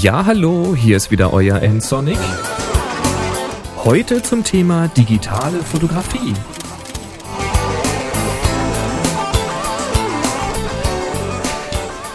Ja, 0.00 0.26
hallo, 0.26 0.76
hier 0.76 0.96
ist 0.96 1.10
wieder 1.10 1.32
euer 1.32 1.60
N-Sonic. 1.60 2.18
Heute 3.78 4.22
zum 4.22 4.44
Thema 4.44 4.86
digitale 4.86 5.58
Fotografie. 5.58 6.34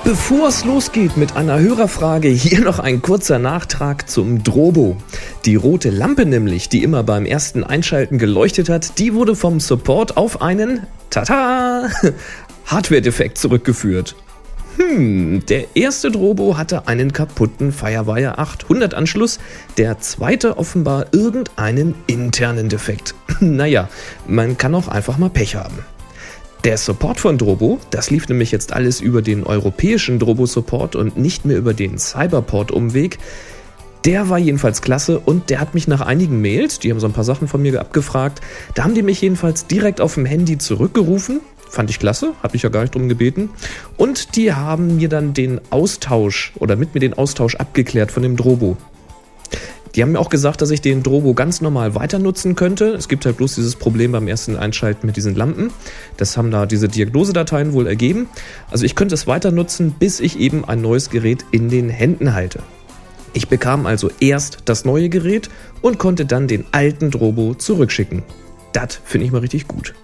Bevor 0.05 0.47
es 0.47 0.63
losgeht 0.63 1.17
mit 1.17 1.35
einer 1.35 1.59
Hörerfrage, 1.59 2.29
hier 2.29 2.61
noch 2.61 2.79
ein 2.79 3.01
kurzer 3.01 3.38
Nachtrag 3.38 4.09
zum 4.09 4.43
Drobo. 4.43 4.95
Die 5.43 5.57
rote 5.57 5.89
Lampe 5.89 6.25
nämlich, 6.25 6.70
die 6.70 6.84
immer 6.84 7.04
beim 7.04 7.25
ersten 7.25 7.65
Einschalten 7.65 8.18
geleuchtet 8.18 8.70
hat, 8.70 8.97
die 8.97 9.13
wurde 9.13 9.36
vom 9.36 9.59
Support 9.59 10.15
auf 10.15 10.41
einen, 10.41 10.88
tata, 11.09 11.89
Hardware-Defekt 12.65 13.38
zurückgeführt. 13.38 14.15
Hm, 14.77 15.45
der 15.45 15.75
erste 15.75 16.09
Drobo 16.09 16.57
hatte 16.57 16.88
einen 16.88 17.13
kaputten 17.13 17.71
Firewire 17.71 18.39
800 18.39 18.93
Anschluss, 18.93 19.39
der 19.77 19.99
zweite 19.99 20.57
offenbar 20.57 21.07
irgendeinen 21.11 21.93
internen 22.07 22.70
Defekt. 22.70 23.13
naja, 23.39 23.88
man 24.27 24.57
kann 24.57 24.73
auch 24.73 24.88
einfach 24.88 25.17
mal 25.17 25.29
Pech 25.29 25.55
haben. 25.55 25.77
Der 26.63 26.77
Support 26.77 27.20
von 27.20 27.38
Drobo, 27.38 27.79
das 27.91 28.09
lief 28.09 28.29
nämlich 28.29 28.51
jetzt 28.51 28.71
alles 28.71 29.01
über 29.01 29.21
den 29.21 29.43
europäischen 29.43 30.17
Drobo-Support 30.17 30.95
und 30.95 31.17
nicht 31.17 31.45
mehr 31.45 31.57
über 31.57 31.73
den 31.73 31.99
Cyberport-Umweg. 31.99 33.20
Der 34.05 34.29
war 34.29 34.40
jedenfalls 34.40 34.81
klasse 34.81 35.20
und 35.20 35.49
der 35.49 35.59
hat 35.59 35.73
mich 35.73 35.87
nach 35.87 36.01
einigen 36.01 36.41
Mails, 36.41 36.79
die 36.79 36.90
haben 36.90 36.99
so 36.99 37.07
ein 37.07 37.13
paar 37.13 37.23
Sachen 37.23 37.48
von 37.48 37.62
mir 37.62 37.79
abgefragt, 37.79 38.41
da 38.76 38.85
haben 38.85 38.95
die 38.95 39.01
mich 39.01 39.21
jedenfalls 39.21 39.67
direkt 39.67 40.01
auf 40.01 40.15
dem 40.15 40.26
Handy 40.26 40.57
zurückgerufen. 40.57 41.41
Fand 41.73 41.90
ich 41.90 41.98
klasse, 41.98 42.34
habe 42.44 42.55
ich 42.55 42.62
ja 42.62 42.70
gar 42.70 42.82
nicht 42.82 42.94
drum 42.94 43.09
gebeten. 43.09 43.50
Und 43.98 44.36
die 44.36 44.54
haben 44.54 44.98
mir 44.98 45.09
dann 45.09 45.34
den 45.34 45.59
Austausch 45.72 46.54
oder 46.59 46.76
mit 46.76 46.94
mir 46.94 46.99
den 46.99 47.15
Austausch 47.15 47.55
abgeklärt 47.55 48.12
von 48.12 48.21
dem 48.21 48.38
Drobo. 48.38 48.77
Die 49.96 50.04
haben 50.04 50.12
mir 50.12 50.20
auch 50.20 50.30
gesagt, 50.30 50.62
dass 50.62 50.70
ich 50.70 50.82
den 50.82 51.02
Drobo 51.02 51.34
ganz 51.34 51.62
normal 51.62 51.96
weiter 51.96 52.20
nutzen 52.20 52.54
könnte. 52.54 52.90
Es 52.90 53.07
gibt 53.07 53.26
halt 53.26 53.38
bloß 53.38 53.55
dieses 53.55 53.76
Problem 53.76 54.12
beim 54.12 54.27
ersten 54.27 54.55
Einschalten 54.55 55.07
mit 55.07 55.18
diesen 55.18 55.34
Lampen. 55.34 55.71
Das 56.15 56.38
haben 56.38 56.52
da 56.52 56.68
diese 56.68 56.88
Diagnosedateien 56.88 57.74
wohl 57.74 57.87
ergeben. 57.87 58.30
Also 58.70 58.85
ich 58.85 58.93
könnte 58.93 59.15
es 59.15 59.26
weiter 59.26 59.49
nutzen, 59.49 59.96
bis 59.98 60.20
ich 60.20 60.37
eben 60.37 60.65
ein 60.65 60.80
neues 60.80 61.10
Gerät 61.10 61.43
in 61.49 61.70
den 61.70 61.90
Händen 61.90 62.35
halte. 62.35 62.60
Ich 63.34 63.48
bekam 63.48 63.87
also 63.87 64.12
erst 64.19 64.59
das 64.66 64.85
neue 64.85 65.09
Gerät 65.09 65.50
und 65.81 65.97
konnte 65.97 66.28
dann 66.28 66.47
den 66.47 66.66
alten 66.72 67.09
Drobo 67.09 67.56
zurückschicken. 67.56 68.22
Das 68.74 69.02
finde 69.03 69.25
ich 69.25 69.31
mal 69.31 69.40
richtig 69.40 69.68
gut. 69.68 69.96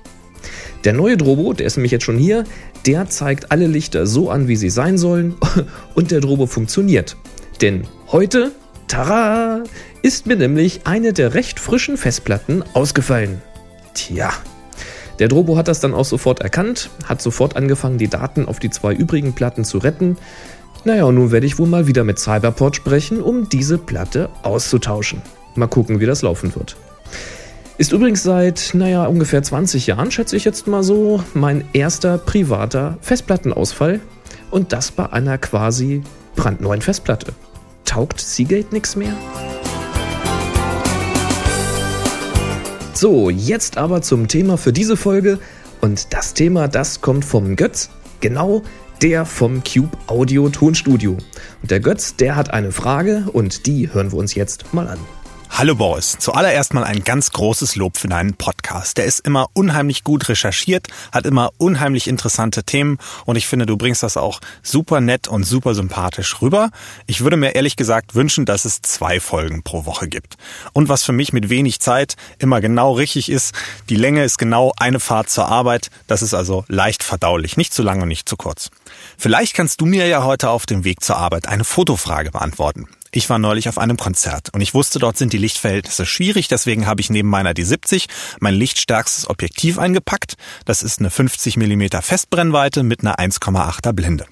Der 0.84 0.94
neue 0.94 1.18
Drobo, 1.18 1.54
der 1.54 1.66
ist 1.66 1.78
nämlich 1.78 1.92
jetzt 1.92 2.06
schon 2.06 2.18
hier, 2.18 2.46
der 2.86 3.10
zeigt 3.10 3.52
alle 3.52 3.68
Lichter 3.68 4.08
so 4.08 4.30
an, 4.30 4.48
wie 4.48 4.56
sie 4.56 4.70
sein 4.70 4.98
sollen 4.98 5.36
und 5.96 6.12
der 6.12 6.22
Drobo 6.22 6.46
funktioniert. 6.46 7.18
Denn 7.62 7.86
heute 8.08 8.52
Tara! 8.88 9.64
Ist 10.02 10.26
mir 10.26 10.36
nämlich 10.36 10.82
eine 10.86 11.14
der 11.14 11.36
recht 11.36 11.60
frischen 11.60 11.96
Festplatten 11.96 12.64
ausgefallen. 12.74 13.42
Tja. 13.94 14.32
Der 15.20 15.28
Drobo 15.28 15.58
hat 15.58 15.68
das 15.68 15.82
dann 15.82 15.94
auch 15.94 16.06
sofort 16.06 16.40
erkannt, 16.40 16.90
hat 17.06 17.22
sofort 17.22 17.56
angefangen, 17.58 17.98
die 17.98 18.08
Daten 18.08 18.46
auf 18.46 18.60
die 18.60 18.70
zwei 18.70 18.94
übrigen 18.94 19.34
Platten 19.34 19.66
zu 19.66 19.78
retten. 19.78 20.18
Naja, 20.86 21.04
und 21.04 21.16
nun 21.16 21.32
werde 21.32 21.46
ich 21.46 21.60
wohl 21.60 21.68
mal 21.68 21.88
wieder 21.88 22.06
mit 22.06 22.18
Cyberport 22.18 22.78
sprechen, 22.78 23.22
um 23.22 23.50
diese 23.50 23.78
Platte 23.78 24.30
auszutauschen. 24.42 25.22
Mal 25.56 25.68
gucken, 25.68 26.00
wie 26.00 26.06
das 26.06 26.22
laufen 26.22 26.56
wird. 26.56 26.78
Ist 27.80 27.94
übrigens 27.94 28.24
seit, 28.24 28.72
naja, 28.74 29.06
ungefähr 29.06 29.42
20 29.42 29.88
Jahren, 29.88 30.12
schätze 30.12 30.36
ich 30.36 30.44
jetzt 30.44 30.68
mal 30.68 30.84
so, 30.84 31.24
mein 31.34 31.64
erster 31.72 32.18
privater 32.18 32.98
Festplattenausfall. 33.00 34.02
Und 34.52 34.74
das 34.74 34.92
bei 34.92 35.10
einer 35.14 35.38
quasi 35.38 36.02
brandneuen 36.36 36.82
Festplatte. 36.82 37.32
Taugt 37.86 38.20
Seagate 38.20 38.74
nichts 38.74 38.98
mehr? 38.98 39.14
So, 42.94 43.30
jetzt 43.30 43.78
aber 43.78 44.02
zum 44.02 44.28
Thema 44.28 44.58
für 44.58 44.74
diese 44.74 44.98
Folge. 44.98 45.40
Und 45.80 46.14
das 46.14 46.34
Thema, 46.34 46.68
das 46.68 47.00
kommt 47.00 47.24
vom 47.24 47.56
Götz. 47.56 47.92
Genau 48.20 48.62
der 49.02 49.24
vom 49.24 49.64
Cube 49.64 49.98
Audio 50.08 50.50
Tonstudio. 50.50 51.12
Und 51.62 51.72
der 51.72 51.80
Götz, 51.80 52.18
der 52.18 52.36
hat 52.36 52.54
eine 52.54 52.74
Frage 52.74 53.28
und 53.32 53.68
die 53.68 53.94
hören 53.94 54.12
wir 54.12 54.20
uns 54.20 54.36
jetzt 54.36 54.74
mal 54.74 54.90
an. 54.90 55.00
Hallo 55.52 55.76
Boris, 55.76 56.16
zuallererst 56.20 56.74
mal 56.74 56.86
ein 56.86 57.04
ganz 57.04 57.32
großes 57.32 57.76
Lob 57.76 57.98
für 57.98 58.08
deinen 58.08 58.36
Podcast. 58.36 58.98
Der 58.98 59.04
ist 59.04 59.20
immer 59.20 59.48
unheimlich 59.52 60.06
gut 60.06 60.30
recherchiert, 60.30 60.88
hat 61.12 61.26
immer 61.26 61.52
unheimlich 61.58 62.08
interessante 62.08 62.64
Themen 62.64 62.98
und 63.26 63.36
ich 63.36 63.46
finde, 63.46 63.66
du 63.66 63.76
bringst 63.76 64.02
das 64.02 64.16
auch 64.16 64.40
super 64.64 65.02
nett 65.02 65.28
und 65.28 65.44
super 65.44 65.76
sympathisch 65.76 66.42
rüber. 66.42 66.70
Ich 67.08 67.22
würde 67.22 67.36
mir 67.36 67.56
ehrlich 67.56 67.76
gesagt 67.76 68.16
wünschen, 68.16 68.46
dass 68.46 68.64
es 68.64 68.82
zwei 68.82 69.20
Folgen 69.20 69.64
pro 69.64 69.86
Woche 69.86 70.08
gibt. 70.08 70.38
Und 70.72 70.88
was 70.88 71.04
für 71.04 71.12
mich 71.12 71.34
mit 71.34 71.50
wenig 71.50 71.82
Zeit 71.82 72.16
immer 72.38 72.62
genau 72.62 72.94
richtig 72.94 73.30
ist, 73.30 73.54
die 73.90 73.98
Länge 73.98 74.24
ist 74.24 74.38
genau 74.38 74.72
eine 74.78 75.02
Fahrt 75.02 75.30
zur 75.30 75.50
Arbeit. 75.50 75.90
Das 76.08 76.22
ist 76.22 76.34
also 76.34 76.64
leicht 76.70 77.04
verdaulich, 77.04 77.58
nicht 77.58 77.74
zu 77.74 77.84
lang 77.84 78.02
und 78.02 78.08
nicht 78.08 78.30
zu 78.30 78.38
kurz. 78.38 78.70
Vielleicht 79.18 79.56
kannst 79.56 79.82
du 79.82 79.86
mir 79.86 80.08
ja 80.08 80.24
heute 80.24 80.52
auf 80.52 80.66
dem 80.66 80.86
Weg 80.86 81.04
zur 81.04 81.18
Arbeit 81.18 81.50
eine 81.50 81.66
Fotofrage 81.66 82.32
beantworten. 82.32 82.88
Ich 83.12 83.30
war 83.30 83.40
neulich 83.40 83.70
auf 83.70 83.78
einem 83.78 83.98
Konzert 83.98 84.54
und 84.54 84.62
ich 84.62 84.74
wusste, 84.74 85.00
dort 85.00 85.18
sind 85.18 85.34
die 85.34 85.38
Lichtverhältnisse 85.38 86.06
schwierig, 86.06 86.48
deswegen 86.48 86.86
habe 86.86 87.02
ich 87.02 87.10
neben 87.10 87.30
meiner 87.30 87.52
D70 87.52 88.08
mein 88.40 88.54
lichtstärkstes 88.54 89.30
Objektiv 89.30 89.80
eingepackt. 89.80 90.36
Das 90.66 90.84
ist 90.84 91.00
eine 91.00 91.10
50 91.10 91.58
mm 91.58 91.88
Festbrennweite 92.02 92.84
mit 92.84 93.02
einer 93.02 93.18
1,8er 93.18 93.94
Blende. 93.94 94.26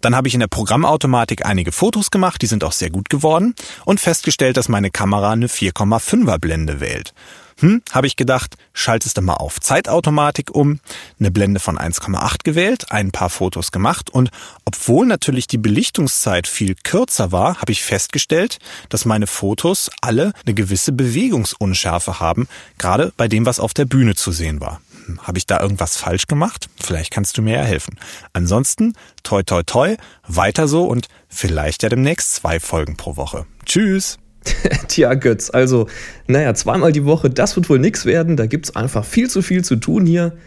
Dann 0.00 0.14
habe 0.14 0.28
ich 0.28 0.34
in 0.34 0.40
der 0.40 0.46
Programmautomatik 0.46 1.44
einige 1.44 1.72
Fotos 1.72 2.10
gemacht, 2.10 2.42
die 2.42 2.46
sind 2.46 2.64
auch 2.64 2.72
sehr 2.72 2.90
gut 2.90 3.08
geworden 3.08 3.54
und 3.84 4.00
festgestellt, 4.00 4.56
dass 4.56 4.68
meine 4.68 4.90
Kamera 4.90 5.32
eine 5.32 5.48
4,5er 5.48 6.38
Blende 6.38 6.80
wählt. 6.80 7.14
Hm, 7.60 7.82
habe 7.90 8.06
ich 8.06 8.14
gedacht, 8.14 8.56
schaltest 8.72 9.16
du 9.16 9.22
mal 9.22 9.34
auf 9.34 9.60
Zeitautomatik 9.60 10.54
um, 10.54 10.78
eine 11.18 11.32
Blende 11.32 11.58
von 11.58 11.76
1,8 11.76 12.44
gewählt, 12.44 12.92
ein 12.92 13.10
paar 13.10 13.30
Fotos 13.30 13.72
gemacht 13.72 14.10
und 14.10 14.30
obwohl 14.64 15.06
natürlich 15.06 15.48
die 15.48 15.58
Belichtungszeit 15.58 16.46
viel 16.46 16.76
kürzer 16.76 17.32
war, 17.32 17.60
habe 17.60 17.72
ich 17.72 17.82
festgestellt, 17.82 18.58
dass 18.90 19.04
meine 19.04 19.26
Fotos 19.26 19.90
alle 20.02 20.32
eine 20.46 20.54
gewisse 20.54 20.92
Bewegungsunschärfe 20.92 22.20
haben, 22.20 22.46
gerade 22.78 23.12
bei 23.16 23.26
dem, 23.26 23.44
was 23.44 23.58
auf 23.58 23.74
der 23.74 23.86
Bühne 23.86 24.14
zu 24.14 24.30
sehen 24.30 24.60
war. 24.60 24.80
Hm, 25.06 25.18
habe 25.26 25.38
ich 25.38 25.46
da 25.46 25.60
irgendwas 25.60 25.96
falsch 25.96 26.28
gemacht? 26.28 26.68
Vielleicht 26.88 27.12
kannst 27.12 27.36
du 27.36 27.42
mir 27.42 27.56
ja 27.56 27.62
helfen. 27.64 27.98
Ansonsten, 28.32 28.94
toi 29.22 29.42
toi 29.42 29.62
toi, 29.62 29.96
weiter 30.26 30.66
so 30.68 30.86
und 30.86 31.08
vielleicht 31.28 31.82
ja 31.82 31.90
demnächst 31.90 32.32
zwei 32.32 32.60
Folgen 32.60 32.96
pro 32.96 33.18
Woche. 33.18 33.44
Tschüss! 33.66 34.18
Tja, 34.88 35.12
Götz, 35.12 35.50
also, 35.50 35.86
naja, 36.28 36.54
zweimal 36.54 36.92
die 36.92 37.04
Woche, 37.04 37.28
das 37.28 37.56
wird 37.56 37.68
wohl 37.68 37.78
nichts 37.78 38.06
werden. 38.06 38.38
Da 38.38 38.46
gibt 38.46 38.64
es 38.64 38.74
einfach 38.74 39.04
viel 39.04 39.28
zu 39.28 39.42
viel 39.42 39.62
zu 39.62 39.76
tun 39.76 40.06
hier. 40.06 40.38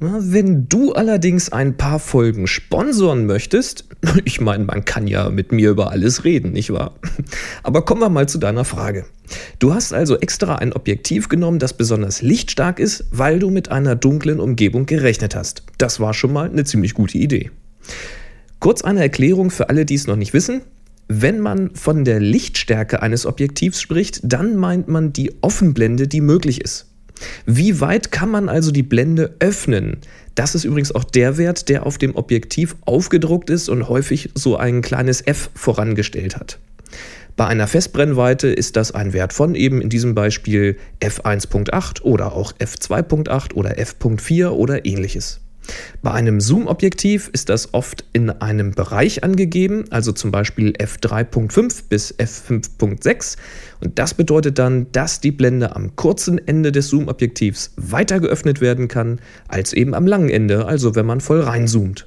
Wenn 0.00 0.68
du 0.68 0.92
allerdings 0.92 1.50
ein 1.50 1.76
paar 1.76 1.98
Folgen 1.98 2.46
sponsoren 2.46 3.26
möchtest, 3.26 3.84
ich 4.24 4.40
meine, 4.40 4.64
man 4.64 4.84
kann 4.84 5.08
ja 5.08 5.28
mit 5.28 5.50
mir 5.50 5.70
über 5.70 5.90
alles 5.90 6.22
reden, 6.22 6.52
nicht 6.52 6.72
wahr? 6.72 6.94
Aber 7.64 7.84
kommen 7.84 8.00
wir 8.00 8.08
mal 8.08 8.28
zu 8.28 8.38
deiner 8.38 8.64
Frage. 8.64 9.06
Du 9.58 9.74
hast 9.74 9.92
also 9.92 10.16
extra 10.16 10.54
ein 10.54 10.72
Objektiv 10.72 11.28
genommen, 11.28 11.58
das 11.58 11.72
besonders 11.76 12.22
lichtstark 12.22 12.78
ist, 12.78 13.06
weil 13.10 13.40
du 13.40 13.50
mit 13.50 13.72
einer 13.72 13.96
dunklen 13.96 14.38
Umgebung 14.38 14.86
gerechnet 14.86 15.34
hast. 15.34 15.64
Das 15.78 15.98
war 15.98 16.14
schon 16.14 16.32
mal 16.32 16.48
eine 16.48 16.62
ziemlich 16.62 16.94
gute 16.94 17.18
Idee. 17.18 17.50
Kurz 18.60 18.82
eine 18.82 19.00
Erklärung 19.00 19.50
für 19.50 19.68
alle, 19.68 19.84
die 19.84 19.96
es 19.96 20.06
noch 20.06 20.16
nicht 20.16 20.32
wissen. 20.32 20.60
Wenn 21.08 21.40
man 21.40 21.74
von 21.74 22.04
der 22.04 22.20
Lichtstärke 22.20 23.02
eines 23.02 23.26
Objektivs 23.26 23.80
spricht, 23.80 24.20
dann 24.22 24.56
meint 24.56 24.86
man 24.86 25.12
die 25.12 25.32
Offenblende, 25.40 26.06
die 26.06 26.20
möglich 26.20 26.60
ist. 26.60 26.87
Wie 27.46 27.80
weit 27.80 28.12
kann 28.12 28.30
man 28.30 28.48
also 28.48 28.70
die 28.70 28.82
Blende 28.82 29.34
öffnen? 29.38 29.98
Das 30.34 30.54
ist 30.54 30.64
übrigens 30.64 30.94
auch 30.94 31.04
der 31.04 31.36
Wert, 31.36 31.68
der 31.68 31.84
auf 31.84 31.98
dem 31.98 32.14
Objektiv 32.14 32.76
aufgedruckt 32.84 33.50
ist 33.50 33.68
und 33.68 33.88
häufig 33.88 34.30
so 34.34 34.56
ein 34.56 34.82
kleines 34.82 35.26
f 35.26 35.50
vorangestellt 35.54 36.36
hat. 36.36 36.58
Bei 37.36 37.46
einer 37.46 37.68
Festbrennweite 37.68 38.48
ist 38.48 38.76
das 38.76 38.92
ein 38.92 39.12
Wert 39.12 39.32
von 39.32 39.54
eben 39.54 39.80
in 39.80 39.88
diesem 39.88 40.14
Beispiel 40.14 40.76
f1.8 41.00 42.02
oder 42.02 42.32
auch 42.32 42.52
f2.8 42.54 43.54
oder 43.54 43.78
f.4 43.78 44.48
oder 44.48 44.84
ähnliches. 44.84 45.40
Bei 46.02 46.12
einem 46.12 46.40
Zoom-Objektiv 46.40 47.28
ist 47.32 47.48
das 47.48 47.74
oft 47.74 48.04
in 48.12 48.30
einem 48.30 48.72
Bereich 48.72 49.24
angegeben, 49.24 49.84
also 49.90 50.12
zum 50.12 50.30
Beispiel 50.30 50.72
f3.5 50.72 51.84
bis 51.88 52.14
f5.6. 52.18 53.36
Und 53.80 53.98
das 53.98 54.14
bedeutet 54.14 54.58
dann, 54.58 54.90
dass 54.92 55.20
die 55.20 55.32
Blende 55.32 55.74
am 55.74 55.96
kurzen 55.96 56.38
Ende 56.46 56.72
des 56.72 56.88
Zoom-Objektivs 56.88 57.72
weiter 57.76 58.20
geöffnet 58.20 58.60
werden 58.60 58.88
kann, 58.88 59.20
als 59.48 59.72
eben 59.72 59.94
am 59.94 60.06
langen 60.06 60.30
Ende, 60.30 60.66
also 60.66 60.94
wenn 60.94 61.06
man 61.06 61.20
voll 61.20 61.40
reinzoomt. 61.40 62.06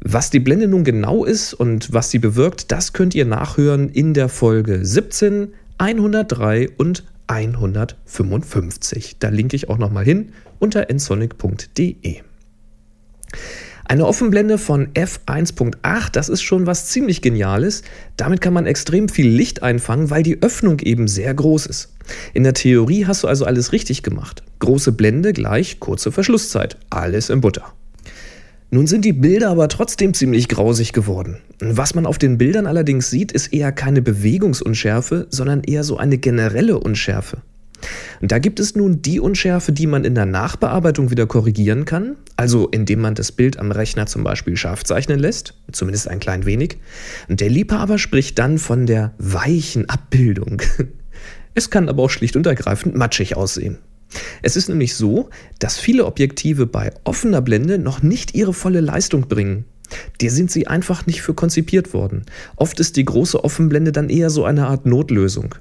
Was 0.00 0.28
die 0.28 0.40
Blende 0.40 0.68
nun 0.68 0.84
genau 0.84 1.24
ist 1.24 1.54
und 1.54 1.92
was 1.94 2.10
sie 2.10 2.18
bewirkt, 2.18 2.70
das 2.70 2.92
könnt 2.92 3.14
ihr 3.14 3.24
nachhören 3.24 3.88
in 3.88 4.12
der 4.12 4.28
Folge 4.28 4.84
17, 4.84 5.54
103 5.78 6.68
und 6.76 7.04
155. 7.26 9.16
Da 9.18 9.28
linke 9.28 9.56
ich 9.56 9.68
auch 9.68 9.78
nochmal 9.78 10.04
hin 10.04 10.32
unter 10.58 10.92
nsonic.de. 10.92 12.20
Eine 13.86 14.06
Offenblende 14.06 14.56
von 14.56 14.88
f1.8, 14.94 16.10
das 16.12 16.30
ist 16.30 16.42
schon 16.42 16.66
was 16.66 16.86
ziemlich 16.86 17.20
Geniales. 17.20 17.82
Damit 18.16 18.40
kann 18.40 18.54
man 18.54 18.64
extrem 18.64 19.10
viel 19.10 19.28
Licht 19.28 19.62
einfangen, 19.62 20.08
weil 20.08 20.22
die 20.22 20.42
Öffnung 20.42 20.78
eben 20.80 21.06
sehr 21.06 21.34
groß 21.34 21.66
ist. 21.66 21.94
In 22.32 22.44
der 22.44 22.54
Theorie 22.54 23.06
hast 23.06 23.24
du 23.24 23.28
also 23.28 23.44
alles 23.44 23.72
richtig 23.72 24.02
gemacht. 24.02 24.42
Große 24.60 24.92
Blende 24.92 25.34
gleich 25.34 25.80
kurze 25.80 26.12
Verschlusszeit. 26.12 26.78
Alles 26.88 27.28
im 27.28 27.42
Butter. 27.42 27.74
Nun 28.74 28.88
sind 28.88 29.04
die 29.04 29.12
Bilder 29.12 29.50
aber 29.50 29.68
trotzdem 29.68 30.14
ziemlich 30.14 30.48
grausig 30.48 30.92
geworden. 30.92 31.36
Was 31.60 31.94
man 31.94 32.06
auf 32.06 32.18
den 32.18 32.38
Bildern 32.38 32.66
allerdings 32.66 33.08
sieht, 33.08 33.30
ist 33.30 33.52
eher 33.52 33.70
keine 33.70 34.02
Bewegungsunschärfe, 34.02 35.28
sondern 35.30 35.62
eher 35.62 35.84
so 35.84 35.96
eine 35.96 36.18
generelle 36.18 36.80
Unschärfe. 36.80 37.36
Und 38.20 38.32
da 38.32 38.40
gibt 38.40 38.58
es 38.58 38.74
nun 38.74 39.00
die 39.00 39.20
Unschärfe, 39.20 39.70
die 39.70 39.86
man 39.86 40.04
in 40.04 40.16
der 40.16 40.26
Nachbearbeitung 40.26 41.12
wieder 41.12 41.28
korrigieren 41.28 41.84
kann, 41.84 42.16
also 42.34 42.66
indem 42.66 43.00
man 43.00 43.14
das 43.14 43.30
Bild 43.30 43.60
am 43.60 43.70
Rechner 43.70 44.06
zum 44.06 44.24
Beispiel 44.24 44.56
scharf 44.56 44.82
zeichnen 44.82 45.20
lässt, 45.20 45.54
zumindest 45.70 46.08
ein 46.08 46.18
klein 46.18 46.44
wenig. 46.44 46.78
Und 47.28 47.40
der 47.40 47.50
Liebhaber 47.50 47.98
spricht 47.98 48.40
dann 48.40 48.58
von 48.58 48.86
der 48.86 49.14
weichen 49.18 49.88
Abbildung. 49.88 50.62
Es 51.56 51.70
kann 51.70 51.88
aber 51.88 52.02
auch 52.02 52.10
schlicht 52.10 52.34
und 52.34 52.48
ergreifend 52.48 52.96
matschig 52.96 53.36
aussehen. 53.36 53.78
Es 54.42 54.56
ist 54.56 54.68
nämlich 54.68 54.94
so, 54.94 55.30
dass 55.58 55.78
viele 55.78 56.06
Objektive 56.06 56.66
bei 56.66 56.92
offener 57.04 57.42
Blende 57.42 57.78
noch 57.78 58.02
nicht 58.02 58.34
ihre 58.34 58.54
volle 58.54 58.80
Leistung 58.80 59.28
bringen. 59.28 59.64
Der 60.20 60.30
sind 60.30 60.50
sie 60.50 60.66
einfach 60.66 61.06
nicht 61.06 61.22
für 61.22 61.34
konzipiert 61.34 61.92
worden. 61.92 62.24
Oft 62.56 62.80
ist 62.80 62.96
die 62.96 63.04
große 63.04 63.42
Offenblende 63.44 63.92
dann 63.92 64.08
eher 64.08 64.30
so 64.30 64.44
eine 64.44 64.66
Art 64.66 64.86
Notlösung. 64.86 65.54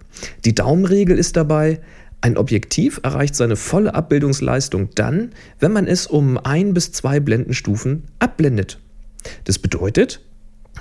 Die 0.46 0.56
Daumenregel 0.56 1.18
ist 1.18 1.36
dabei, 1.36 1.82
ein 2.22 2.38
Objektiv 2.38 3.02
erreicht 3.04 3.36
seine 3.36 3.58
volle 3.58 3.94
Abbildungsleistung 3.94 4.90
dann, 4.96 5.32
wenn 5.60 5.74
man 5.74 5.88
es 5.88 6.08
um 6.08 6.38
ein 6.38 6.74
bis 6.74 6.94
zwei 6.94 7.20
Blendenstufen 7.20 8.04
abblendet. 8.20 8.80
Das 9.44 9.60
bedeutet, 9.60 10.22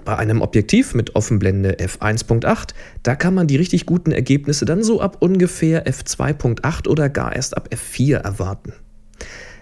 bei 0.04 0.16
einem 0.16 0.40
Objektiv 0.40 0.94
mit 0.94 1.14
Offenblende 1.14 1.76
f1.8, 1.76 2.70
da 3.02 3.14
kann 3.14 3.34
man 3.34 3.46
die 3.46 3.56
richtig 3.56 3.86
guten 3.86 4.12
Ergebnisse 4.12 4.64
dann 4.64 4.82
so 4.82 5.00
ab 5.00 5.18
ungefähr 5.20 5.86
f2.8 5.86 6.88
oder 6.88 7.08
gar 7.08 7.34
erst 7.34 7.56
ab 7.56 7.68
f4 7.72 8.16
erwarten. 8.16 8.72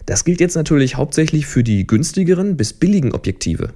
Das 0.06 0.24
gilt 0.24 0.40
jetzt 0.40 0.56
natürlich 0.56 0.96
hauptsächlich 0.96 1.46
für 1.46 1.62
die 1.62 1.86
günstigeren 1.86 2.56
bis 2.56 2.72
billigen 2.72 3.12
Objektive. 3.12 3.70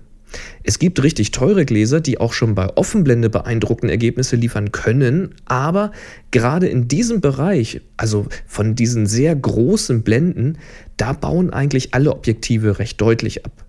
Es 0.63 0.79
gibt 0.79 1.03
richtig 1.03 1.31
teure 1.31 1.65
Gläser, 1.65 2.01
die 2.01 2.19
auch 2.19 2.33
schon 2.33 2.55
bei 2.55 2.77
Offenblende 2.77 3.31
beeindruckende 3.31 3.93
Ergebnisse 3.93 4.37
liefern 4.37 4.73
können, 4.73 5.35
aber 5.45 5.93
gerade 6.31 6.67
in 6.67 6.89
diesem 6.89 7.21
Bereich, 7.21 7.83
also 7.97 8.27
von 8.47 8.75
diesen 8.75 9.07
sehr 9.07 9.35
großen 9.37 10.03
Blenden, 10.03 10.59
da 10.97 11.13
bauen 11.13 11.51
eigentlich 11.51 11.95
alle 11.95 12.13
Objektive 12.13 12.79
recht 12.79 13.01
deutlich 13.01 13.45
ab. 13.45 13.64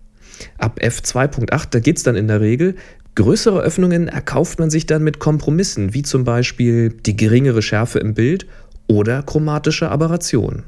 Ab 0.58 0.80
f2.8, 0.82 1.68
da 1.70 1.80
geht 1.80 1.98
es 1.98 2.04
dann 2.04 2.16
in 2.16 2.28
der 2.28 2.42
Regel. 2.42 2.76
Größere 3.16 3.62
Öffnungen 3.62 4.08
erkauft 4.08 4.60
man 4.60 4.70
sich 4.70 4.86
dann 4.86 5.04
mit 5.04 5.20
Kompromissen, 5.20 5.94
wie 5.94 6.04
zum 6.04 6.26
Beispiel 6.26 6.90
die 6.90 7.16
geringere 7.16 7.62
Schärfe 7.62 8.00
im 8.00 8.14
Bild 8.14 8.46
oder 8.88 9.24
chromatische 9.24 9.90
Aberration. 9.90 10.64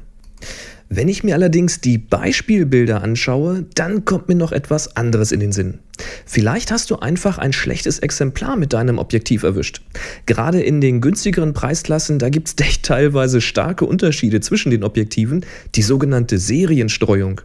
Wenn 0.90 1.08
ich 1.08 1.22
mir 1.22 1.34
allerdings 1.34 1.82
die 1.82 1.98
Beispielbilder 1.98 3.02
anschaue, 3.02 3.66
dann 3.74 4.06
kommt 4.06 4.28
mir 4.28 4.34
noch 4.34 4.52
etwas 4.52 4.96
anderes 4.96 5.32
in 5.32 5.40
den 5.40 5.52
Sinn. 5.52 5.80
Vielleicht 6.24 6.70
hast 6.70 6.90
du 6.90 6.96
einfach 6.96 7.36
ein 7.36 7.52
schlechtes 7.52 7.98
Exemplar 7.98 8.56
mit 8.56 8.72
deinem 8.72 8.96
Objektiv 8.96 9.42
erwischt. 9.42 9.82
Gerade 10.24 10.62
in 10.62 10.80
den 10.80 11.02
günstigeren 11.02 11.52
Preisklassen, 11.52 12.18
da 12.18 12.30
gibt 12.30 12.48
es 12.48 12.54
echt 12.66 12.84
teilweise 12.84 13.42
starke 13.42 13.84
Unterschiede 13.84 14.40
zwischen 14.40 14.70
den 14.70 14.82
Objektiven, 14.82 15.44
die 15.74 15.82
sogenannte 15.82 16.38
Serienstreuung. 16.38 17.42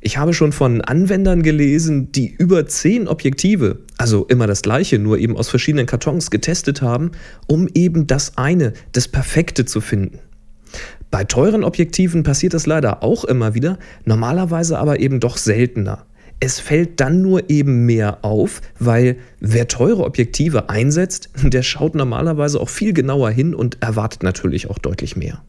Ich 0.00 0.16
habe 0.16 0.32
schon 0.32 0.52
von 0.52 0.80
Anwendern 0.80 1.42
gelesen, 1.42 2.10
die 2.12 2.28
über 2.28 2.66
zehn 2.66 3.06
Objektive, 3.06 3.80
also 3.98 4.24
immer 4.26 4.46
das 4.46 4.62
gleiche, 4.62 4.98
nur 4.98 5.18
eben 5.18 5.36
aus 5.36 5.48
verschiedenen 5.48 5.86
Kartons 5.86 6.30
getestet 6.30 6.80
haben, 6.80 7.10
um 7.46 7.68
eben 7.74 8.06
das 8.06 8.38
eine, 8.38 8.72
das 8.92 9.08
Perfekte 9.08 9.66
zu 9.66 9.80
finden. 9.80 10.18
Bei 11.10 11.24
teuren 11.24 11.64
Objektiven 11.64 12.22
passiert 12.22 12.54
das 12.54 12.66
leider 12.66 13.02
auch 13.02 13.24
immer 13.24 13.54
wieder, 13.54 13.78
normalerweise 14.04 14.78
aber 14.78 15.00
eben 15.00 15.20
doch 15.20 15.36
seltener. 15.36 16.06
Es 16.42 16.58
fällt 16.58 17.00
dann 17.00 17.20
nur 17.20 17.50
eben 17.50 17.84
mehr 17.84 18.24
auf, 18.24 18.62
weil 18.78 19.16
wer 19.40 19.68
teure 19.68 20.04
Objektive 20.04 20.70
einsetzt, 20.70 21.28
der 21.42 21.62
schaut 21.62 21.94
normalerweise 21.94 22.60
auch 22.60 22.70
viel 22.70 22.94
genauer 22.94 23.30
hin 23.30 23.54
und 23.54 23.82
erwartet 23.82 24.22
natürlich 24.22 24.70
auch 24.70 24.78
deutlich 24.78 25.16
mehr. 25.16 25.42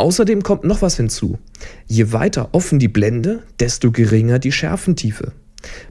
Außerdem 0.00 0.42
kommt 0.42 0.64
noch 0.64 0.80
was 0.80 0.96
hinzu. 0.96 1.38
Je 1.86 2.10
weiter 2.10 2.48
offen 2.52 2.78
die 2.78 2.88
Blende, 2.88 3.42
desto 3.60 3.92
geringer 3.92 4.38
die 4.38 4.50
Schärfentiefe. 4.50 5.32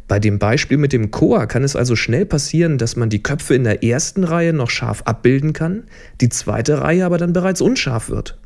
Bei 0.07 0.17
dem 0.17 0.39
Beispiel 0.39 0.77
mit 0.77 0.93
dem 0.93 1.11
Koa 1.11 1.45
kann 1.45 1.63
es 1.63 1.75
also 1.75 1.95
schnell 1.95 2.25
passieren, 2.25 2.79
dass 2.79 2.95
man 2.95 3.11
die 3.11 3.21
Köpfe 3.21 3.53
in 3.53 3.65
der 3.65 3.83
ersten 3.83 4.23
Reihe 4.23 4.51
noch 4.51 4.71
scharf 4.71 5.03
abbilden 5.03 5.53
kann, 5.53 5.83
die 6.21 6.29
zweite 6.29 6.81
Reihe 6.81 7.05
aber 7.05 7.19
dann 7.19 7.33
bereits 7.33 7.61
unscharf 7.61 8.09
wird. 8.09 8.39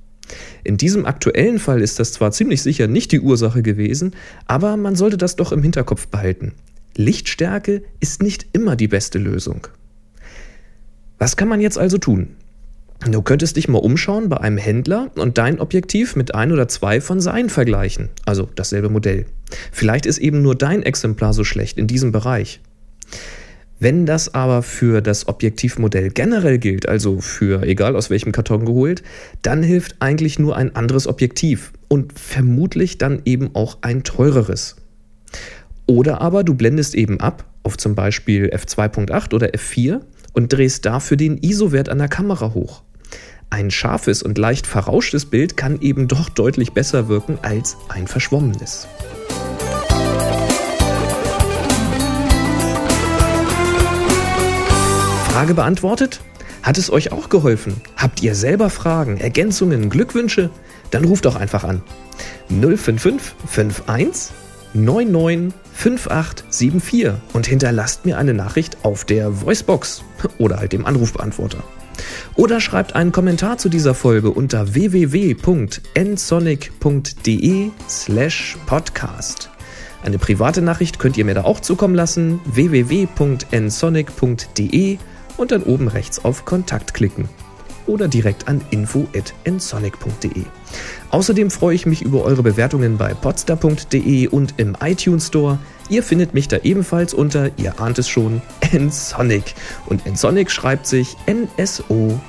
In 0.65 0.75
diesem 0.75 1.05
aktuellen 1.05 1.59
Fall 1.59 1.81
ist 1.81 1.97
das 1.97 2.11
zwar 2.11 2.33
ziemlich 2.33 2.61
sicher 2.61 2.87
nicht 2.87 3.13
die 3.13 3.21
Ursache 3.21 3.61
gewesen, 3.61 4.17
aber 4.45 4.75
man 4.75 4.97
sollte 4.97 5.15
das 5.15 5.37
doch 5.37 5.53
im 5.53 5.63
Hinterkopf 5.63 6.07
behalten. 6.07 6.51
Lichtstärke 6.97 7.83
ist 8.01 8.21
nicht 8.21 8.47
immer 8.51 8.75
die 8.75 8.89
beste 8.89 9.17
Lösung. 9.17 9.65
Was 11.19 11.37
kann 11.37 11.47
man 11.47 11.61
jetzt 11.61 11.77
also 11.77 11.97
tun? 11.99 12.35
Du 13.09 13.21
könntest 13.21 13.57
dich 13.57 13.67
mal 13.67 13.79
umschauen 13.79 14.29
bei 14.29 14.37
einem 14.37 14.57
Händler 14.57 15.11
und 15.15 15.37
dein 15.37 15.59
Objektiv 15.59 16.15
mit 16.15 16.35
ein 16.35 16.51
oder 16.51 16.67
zwei 16.67 17.01
von 17.01 17.19
seinen 17.19 17.49
vergleichen, 17.49 18.09
also 18.25 18.47
dasselbe 18.55 18.89
Modell. 18.89 19.25
Vielleicht 19.71 20.05
ist 20.05 20.19
eben 20.19 20.41
nur 20.41 20.55
dein 20.55 20.83
Exemplar 20.83 21.33
so 21.33 21.43
schlecht 21.43 21.77
in 21.77 21.87
diesem 21.87 22.11
Bereich. 22.11 22.61
Wenn 23.79 24.05
das 24.05 24.33
aber 24.33 24.63
für 24.63 25.01
das 25.01 25.27
Objektivmodell 25.27 26.11
generell 26.11 26.57
gilt, 26.57 26.87
also 26.87 27.19
für 27.19 27.63
egal 27.63 27.97
aus 27.97 28.09
welchem 28.09 28.31
Karton 28.31 28.63
geholt, 28.63 29.03
dann 29.41 29.63
hilft 29.63 29.97
eigentlich 29.99 30.39
nur 30.39 30.55
ein 30.55 30.73
anderes 30.73 31.05
Objektiv 31.05 31.73
und 31.89 32.17
vermutlich 32.17 32.97
dann 32.97 33.21
eben 33.25 33.53
auch 33.53 33.79
ein 33.81 34.03
teureres. 34.03 34.77
Oder 35.85 36.21
aber 36.21 36.45
du 36.45 36.53
blendest 36.53 36.95
eben 36.95 37.19
ab 37.19 37.43
auf 37.63 37.77
zum 37.77 37.95
Beispiel 37.95 38.49
f2.8 38.53 39.33
oder 39.33 39.47
f4 39.47 39.99
und 40.31 40.53
drehst 40.53 40.85
dafür 40.85 41.17
den 41.17 41.37
ISO-Wert 41.37 41.89
an 41.89 41.97
der 41.97 42.07
Kamera 42.07 42.53
hoch. 42.53 42.83
Ein 43.53 43.69
scharfes 43.69 44.23
und 44.23 44.39
leicht 44.39 44.65
verrauschtes 44.65 45.27
Bild 45.27 45.55
kann 45.55 45.79
eben 45.79 46.07
doch 46.07 46.27
deutlich 46.27 46.71
besser 46.71 47.07
wirken 47.07 47.37
als 47.43 47.77
ein 47.87 48.07
verschwommenes. 48.07 48.87
Frage 55.27 55.53
beantwortet? 55.53 56.21
Hat 56.63 56.79
es 56.79 56.89
euch 56.89 57.11
auch 57.11 57.29
geholfen? 57.29 57.79
Habt 57.95 58.23
ihr 58.23 58.33
selber 58.33 58.71
Fragen, 58.71 59.17
Ergänzungen, 59.17 59.91
Glückwünsche? 59.91 60.49
Dann 60.89 61.05
ruft 61.05 61.25
doch 61.25 61.35
einfach 61.35 61.63
an. 61.63 61.83
055 62.49 63.35
51 63.85 64.33
99 64.73 65.53
5874 65.73 67.13
und 67.33 67.47
hinterlasst 67.47 68.05
mir 68.05 68.17
eine 68.17 68.33
Nachricht 68.33 68.77
auf 68.83 69.05
der 69.05 69.41
Voicebox 69.41 70.03
oder 70.37 70.57
halt 70.57 70.73
dem 70.73 70.85
Anrufbeantworter. 70.85 71.63
Oder 72.35 72.59
schreibt 72.59 72.95
einen 72.95 73.11
Kommentar 73.11 73.57
zu 73.57 73.69
dieser 73.69 73.93
Folge 73.93 74.31
unter 74.31 74.73
www.nsonic.de 74.73 77.69
slash 77.87 78.57
podcast. 78.65 79.51
Eine 80.03 80.17
private 80.17 80.61
Nachricht 80.61 80.97
könnt 80.99 81.17
ihr 81.17 81.25
mir 81.25 81.35
da 81.35 81.43
auch 81.43 81.59
zukommen 81.59 81.95
lassen, 81.95 82.39
www.nsonic.de 82.45 84.97
und 85.37 85.51
dann 85.51 85.63
oben 85.63 85.87
rechts 85.87 86.25
auf 86.25 86.45
Kontakt 86.45 86.93
klicken 86.93 87.29
oder 87.87 88.07
direkt 88.07 88.47
an 88.47 88.61
info.nsonic.de. 88.71 90.43
Außerdem 91.09 91.51
freue 91.51 91.75
ich 91.75 91.85
mich 91.85 92.01
über 92.01 92.23
eure 92.23 92.43
Bewertungen 92.43 92.97
bei 92.97 93.13
podstar.de 93.13 94.27
und 94.27 94.55
im 94.57 94.75
iTunes 94.81 95.27
Store. 95.27 95.59
Ihr 95.89 96.03
findet 96.03 96.33
mich 96.33 96.47
da 96.47 96.57
ebenfalls 96.63 97.13
unter, 97.13 97.51
ihr 97.57 97.79
ahnt 97.79 97.99
es 97.99 98.09
schon, 98.09 98.41
nsonic. 98.73 99.55
Und 99.85 100.05
nsonic 100.05 100.49
schreibt 100.49 100.87
sich 100.87 101.15
N-S-O-N-I-C. 101.25 102.21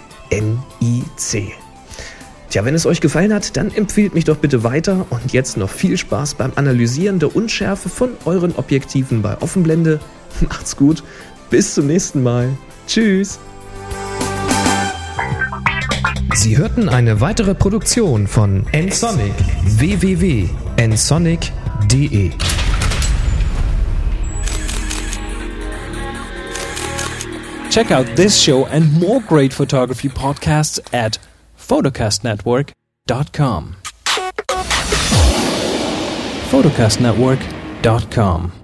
Tja, 2.51 2.65
wenn 2.65 2.75
es 2.77 2.87
euch 2.87 3.01
gefallen 3.01 3.35
hat, 3.35 3.57
dann 3.57 3.75
empfehlt 3.75 4.15
mich 4.15 4.25
doch 4.25 4.37
bitte 4.37 4.63
weiter 4.63 5.07
und 5.11 5.33
jetzt 5.33 5.57
noch 5.57 5.71
viel 5.71 5.97
Spaß 5.97 6.35
beim 6.35 6.53
Analysieren 6.55 7.19
der 7.19 7.35
Unschärfe 7.35 7.89
von 7.89 8.11
euren 8.27 8.55
Objektiven 8.55 9.23
bei 9.23 9.41
Offenblende. 9.41 9.99
Macht's 10.41 10.77
gut, 10.77 11.03
bis 11.51 11.75
zum 11.75 11.89
nächsten 11.89 12.23
Mal. 12.23 12.51
Tschüss. 12.87 13.41
Sie 16.35 16.57
hörten 16.57 16.89
eine 16.89 17.21
weitere 17.21 17.55
Produktion 17.55 18.27
von 18.27 18.65
nsonic 18.73 19.35
www.nsonic.de 19.79 22.33
Check 27.71 27.91
out 27.91 28.07
this 28.17 28.41
show 28.41 28.65
and 28.67 28.93
more 29.01 29.21
great 29.21 29.53
photography 29.53 30.09
podcasts 30.09 30.81
at 30.93 31.19
photocastnetwork.com. 31.59 33.77
Photocast 36.51 37.01
Network 37.01 37.41
photography.com. 37.85 38.64